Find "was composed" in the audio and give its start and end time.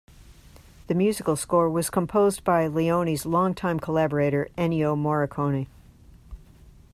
1.69-2.43